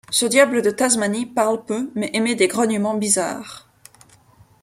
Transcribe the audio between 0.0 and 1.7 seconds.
Ce diable de Tasmanie parle